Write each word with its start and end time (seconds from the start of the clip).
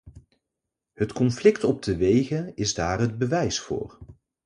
Het 0.93 1.13
conflict 1.13 1.63
op 1.63 1.81
de 1.83 1.95
wegen 1.97 2.55
is 2.55 2.73
daar 2.73 2.99
het 2.99 3.17
bewijs 3.17 3.59
voor. 3.59 3.97